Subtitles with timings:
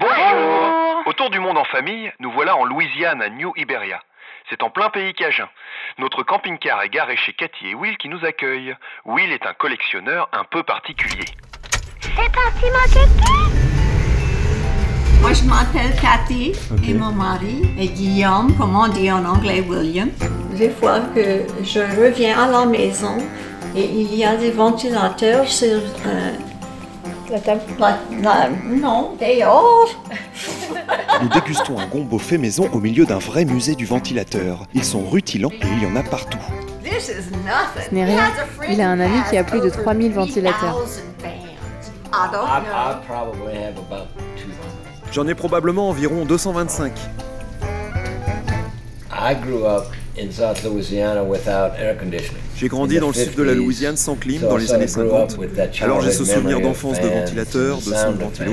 [0.00, 4.00] Bonjour Autour du monde en famille, nous voilà en Louisiane, à New Iberia.
[4.48, 5.46] C'est en plein pays cajun.
[5.98, 8.74] Notre camping-car est garé chez Cathy et Will qui nous accueillent.
[9.04, 11.26] Will est un collectionneur un peu particulier.
[12.00, 13.32] C'est parti, mon kéké
[15.20, 16.52] Moi, je m'appelle Cathy
[16.88, 20.08] et mon mari est Guillaume, comme on dit en anglais William.
[20.52, 23.18] Des fois que je reviens à la maison
[23.76, 25.76] et il y a des ventilateurs sur
[26.06, 26.30] euh,
[27.30, 27.60] La table.
[27.78, 29.88] la, la- non, dehors.
[31.22, 34.66] Nous dégustons un gombo fait maison au milieu d'un vrai musée du ventilateur.
[34.74, 36.38] Ils sont rutilants et il y en a partout.
[36.82, 37.88] This is nothing.
[37.88, 38.30] Ce n'est rien.
[38.68, 40.74] Il a un who ami qui a has plus de over 3000 ventilateurs.
[40.74, 41.30] 3,000 fans.
[42.12, 42.74] I don't I, know.
[42.74, 45.12] I probably have about 200.
[45.12, 46.92] J'en ai probablement environ 225.
[49.12, 49.86] I grew up
[52.56, 55.38] J'ai grandi dans le sud de la Louisiane sans clim dans les années 50.
[55.80, 58.52] Alors j'ai ce souvenir d'enfance de ventilateur, de son de ventilo.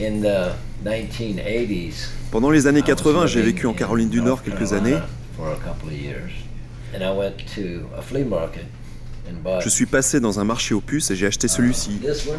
[0.00, 4.22] In the 1980s, Pendant les années I was 80, j'ai vécu en in Caroline du
[4.22, 4.96] Nord quelques années.
[5.36, 6.32] For a couple of years.
[6.94, 8.64] And I went to a flea market
[9.28, 12.26] and bought Je suis passé dans un marché aux puces et j'ai acheté celui-ci this
[12.26, 12.38] one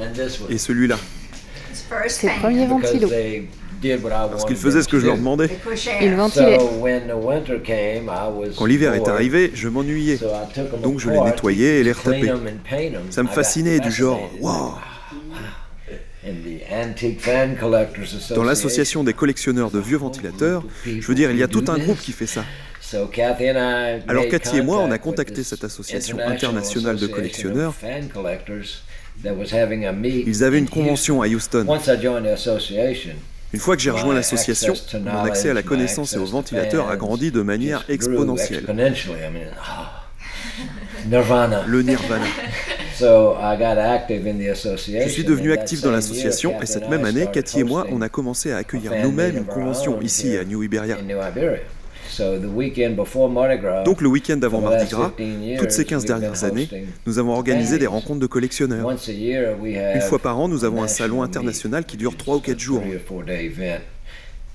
[0.00, 0.50] and this one.
[0.50, 0.96] et celui-là.
[1.72, 3.48] His first Ses fan.
[4.30, 5.48] Parce qu'ils faisaient ce que je leur demandais.
[5.48, 6.16] They push Il air.
[6.16, 6.58] ventilait.
[6.58, 10.16] So when the winter came, I was Quand l'hiver est arrivé, je m'ennuyais.
[10.16, 12.32] So I took 'em Donc je les nettoyais et les retapais.
[13.10, 14.74] Ça me fascinait du genre, waouh
[16.24, 18.36] And the Antique Fan Collectors Association.
[18.36, 21.78] Dans l'association des collectionneurs de vieux ventilateurs, je veux dire, il y a tout un
[21.78, 22.44] groupe qui fait ça.
[22.80, 26.96] So Kathy and I Alors Cathy et moi, on a contacté cette association international internationale
[26.96, 27.74] de association collectionneurs.
[30.26, 31.66] Ils avaient une convention à Houston.
[33.52, 36.96] Une fois que j'ai rejoint l'association, mon accès à la connaissance et aux ventilateurs a
[36.96, 38.64] grandi de manière exponentielle.
[38.66, 39.98] ah.
[41.66, 42.24] Le nirvana.
[42.94, 45.08] So I got active in the association.
[45.08, 48.08] Je suis devenu actif dans l'association et cette même année, Cathy et moi, on a
[48.08, 50.98] commencé à accueillir nous-mêmes une convention ici à New Iberia.
[52.20, 52.38] In New Iberia.
[52.38, 55.70] So the weekend before Mardi Gras, Donc le week-end avant Mardi Gras, 15 years, toutes
[55.70, 56.68] ces 15 we've been dernières années,
[57.06, 58.86] nous avons organisé des rencontres de collectionneurs.
[58.86, 61.84] Once a year, we have Une fois par an, nous avons un salon national international
[61.84, 62.18] qui dure meet.
[62.18, 62.80] 3 ou 4 jours.
[62.82, 63.80] Three or four day event.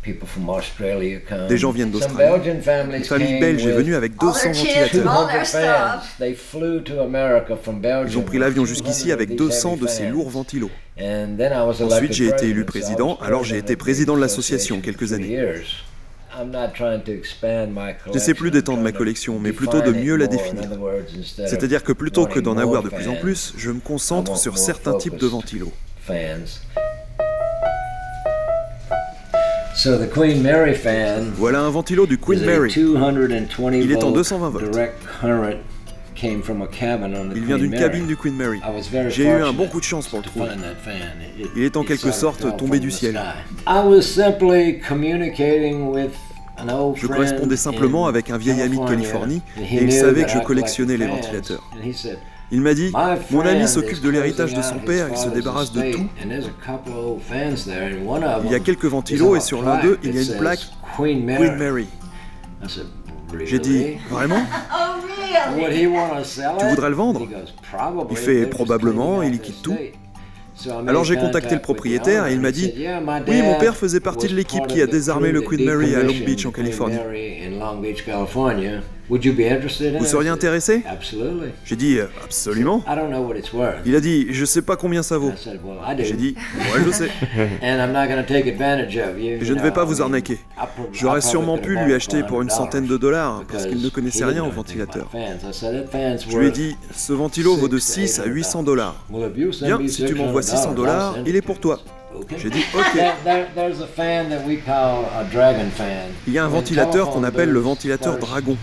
[0.03, 1.47] People from Australia come.
[1.49, 2.39] Des gens viennent Some d'Australie.
[2.43, 5.11] Belgian families Une famille came belge est venue avec All 200 their kids, ventilateurs.
[5.11, 5.61] all their 200 stuff.
[5.63, 6.01] fans.
[6.19, 10.07] They flew to America from Belgium Ils ont pris l'avion jusqu'ici avec 200 de ces
[10.07, 10.69] lourds ventilos.
[10.97, 13.43] And then I was Ensuite, elected j'ai été élu president, président, so I was alors
[13.43, 15.37] j'ai president été of the président de l'association association quelques années.
[16.37, 16.43] Years.
[16.43, 19.91] I'm not trying to expand my J'essaie plus collection, d'étendre ma collection, mais plutôt de
[19.91, 20.69] mieux la définir.
[21.35, 24.95] C'est-à-dire que plutôt que d'en avoir de plus en plus, je me concentre sur certains
[24.97, 25.71] types de ventilos.
[26.01, 26.61] fans.
[29.75, 32.73] So the Queen Mary fan Voilà un ventilo du Queen Mary.
[32.73, 34.77] 220 Il est en volt 220 volts.
[37.35, 38.59] Il vient d'une cabine du Queen Mary.
[39.09, 40.47] J'ai eu un bon coup de chance pour le trouver.
[41.55, 43.21] Il est en quelque sorte tombé du ciel.
[46.95, 50.97] Je correspondais simplement avec un vieil ami de Californie et il savait que je collectionnais
[50.97, 51.63] les ventilateurs.
[52.49, 52.91] Il m'a dit
[53.31, 56.07] Mon ami s'occupe de l'héritage de son père, il se débarrasse de tout.
[58.45, 61.25] Il y a quelques ventilos et sur l'un d'eux, il y a une plaque Queen
[61.25, 61.87] Mary.
[63.43, 63.97] J'ai dit "Really?
[64.09, 64.41] Vraiment?
[64.73, 64.99] Oh,
[65.53, 69.75] Tu it?" voudrais le vendre He goes, "Probably, Il fait probablement, il liquide tout.
[70.87, 73.59] Alors j'ai contacté contact le propriétaire et il m'a dit said, "Yeah, my Oui, mon
[73.59, 76.51] père faisait partie de l'équipe qui a désarmé le Queen Mary à Long Beach en
[76.51, 76.97] Californie.
[79.09, 80.83] Vous it?" seriez intéressé?
[80.87, 81.51] Absolutely.
[81.65, 82.83] J'ai dit euh, Absolument.
[82.87, 83.81] I don't know what it's worth.
[83.85, 85.31] Il a dit Je sais pas combien ça vaut.
[85.99, 87.09] J'ai dit Ouais, je sais.
[87.61, 89.37] And I'm not going to take advantage of you.
[89.41, 90.39] Je ne vais pas I vous arnaquer.
[90.93, 94.43] J'aurais sûrement pu lui acheter pour une centaine de dollars parce qu'il ne connaissait rien
[95.71, 98.95] that fan's Je lui ai dit Ce ventilo vaut de 600 6 à 800 dollars.
[99.09, 101.79] Bien, si tu m'envoies 600 dollars, il est pour toi.
[102.21, 102.35] Okay.
[102.37, 103.01] J'ai dit OK.
[106.27, 108.57] Il y a un ventilateur qu'on appelle le ventilateur dragon.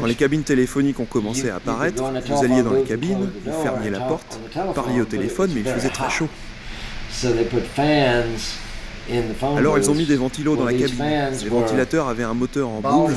[0.00, 3.90] Quand les cabines téléphoniques ont commencé à apparaître, vous alliez dans les cabines, vous fermiez
[3.90, 6.28] la porte, vous parliez au téléphone, mais il faisait très chaud.
[9.56, 11.00] Alors ils ont mis des ventilos dans la cabine.
[11.00, 13.12] were ventilateurs avaient un moteur en boule.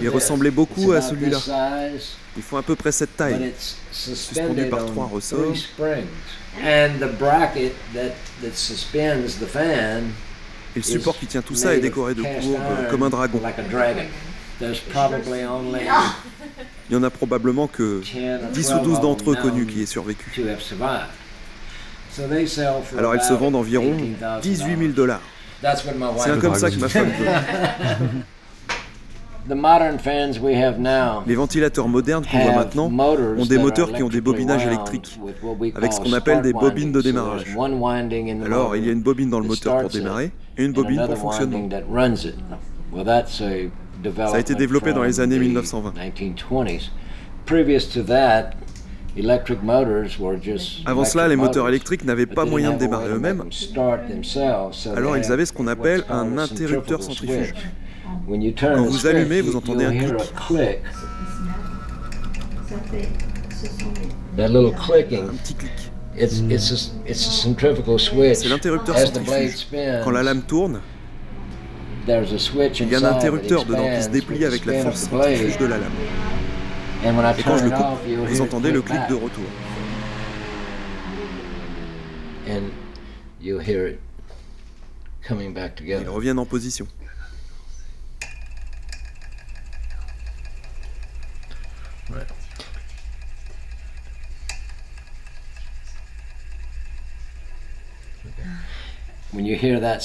[0.00, 1.38] Il ressemblait beaucoup à celui-là.
[2.36, 3.48] Ils font à peu près cette taille.
[3.48, 5.54] it's suspended par trois ressorts.
[10.76, 13.40] Et le support qui tient tout ça est décoré de courbes comme un dragon.
[16.90, 19.66] Il y en a probablement que 10 or 10 ou 12 12 d'entre eux connus
[19.66, 20.32] qui aient survécu.
[22.98, 24.40] Alors ils se vendent environ $18,000.
[24.42, 25.20] 18 000 dollars.
[25.60, 27.08] C'est un comme ça que ma femme
[31.26, 32.92] Les ventilateurs modernes qu'on voit maintenant
[33.38, 35.18] ont des moteurs qui ont des bobinages électriques,
[35.74, 37.56] avec ce qu'on appelle des bobines de démarrage.
[38.44, 41.16] Alors, il y a une bobine dans le moteur pour démarrer et une bobine pour
[41.16, 41.68] fonctionnement.
[44.04, 45.94] Ça a été développé dans les années the 1920.
[50.86, 53.14] Avant cela, les electric moteurs motors, électriques n'avaient pas moyen de didn't have a démarrer
[53.14, 53.44] eux-mêmes.
[54.96, 57.48] Alors, they ils have avaient ce qu'on appelle called un a interrupteur centrifuge.
[57.48, 57.66] switch.
[58.26, 60.10] When you turn Quand vous allumez, vous entendez un clic.
[65.12, 65.70] Un petit clic.
[66.18, 68.38] it's, it's, a, it's a centrifugal switch.
[68.38, 69.66] C'est l'interrupteur centrifuge.
[70.04, 70.80] Quand la lame tourne,
[72.06, 75.08] there's a switch il y a un interrupteur dedans qui se déplie avec la force
[75.08, 76.37] centrifuge de la lame.
[77.04, 79.44] Et quand je le coupe, vous entendez le clic de retour.
[85.80, 86.86] Ils reviennent en position.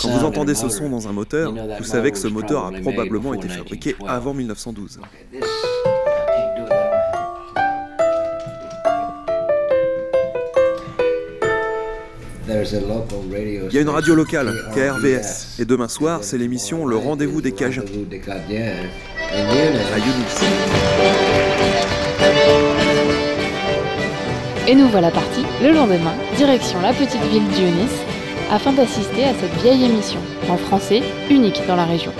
[0.02, 3.34] Quand vous entendez ce son dans un moteur, vous savez que ce moteur a probablement
[3.34, 4.10] été fabriqué 1912.
[4.10, 5.00] avant 1912.
[12.66, 17.52] Il y a une radio locale, KRVS, et demain soir, c'est l'émission Le Rendez-vous des
[17.52, 17.86] Cajuns à
[19.98, 20.42] Unix.
[24.66, 27.92] Et nous voilà partis, le lendemain, direction la petite ville d'Ionis,
[28.50, 32.14] afin d'assister à cette vieille émission, en français, unique dans la région.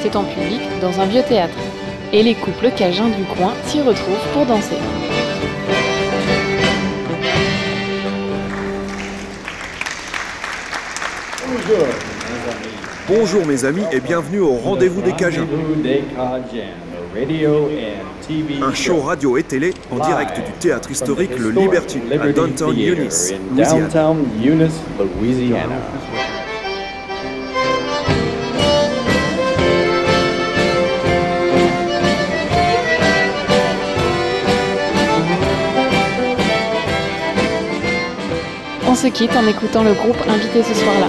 [0.00, 1.58] C'est en public, dans un vieux théâtre.
[2.12, 4.76] Et les couples cajuns du coin s'y retrouvent pour danser.
[13.08, 15.46] Bonjour mes amis et bienvenue au Rendez-vous des Cajuns,
[18.62, 22.32] un show radio et télé en direct du théâtre historique Le Liberty à.
[22.32, 23.34] Downtown Eunice,
[25.20, 25.74] Louisiana.
[38.96, 41.08] Se quitte en écoutant le groupe invité ce soir-là.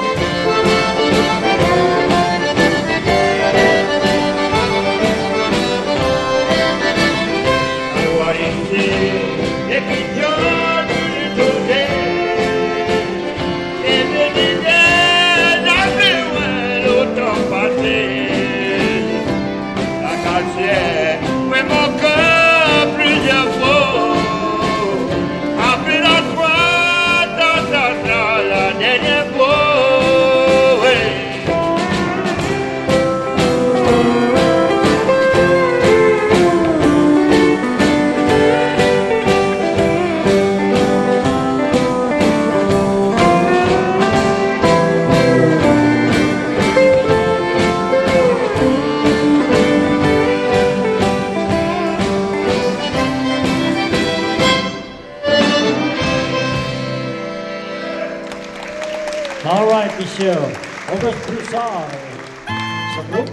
[60.18, 61.66] Se faire ça.
[61.68, 62.52] euh,
[62.96, 63.25] ça vaut.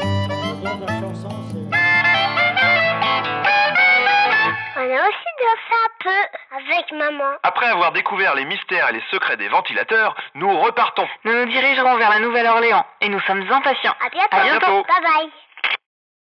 [0.00, 1.76] On donne la chanson, c'est...
[4.76, 6.20] On a aussi dansé un peu
[6.56, 7.32] avec maman.
[7.42, 11.06] Après avoir découvert les mystères et les secrets des ventilateurs, nous repartons.
[11.24, 13.94] Nous nous dirigerons vers la Nouvelle-Orléans et nous sommes impatients.
[14.04, 14.28] À bientôt.
[14.36, 14.82] À bientôt.
[14.88, 15.30] Bye bye.